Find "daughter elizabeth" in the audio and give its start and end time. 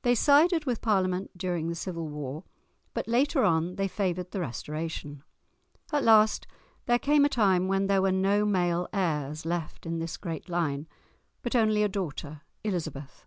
11.90-13.26